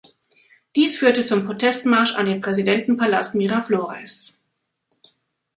Dies 0.75 0.97
führte 0.97 1.25
zum 1.25 1.45
Protestmarsch 1.45 2.15
an 2.15 2.25
den 2.25 2.41
Präsidentenpalast 2.41 3.35
Miraflores. 3.35 4.35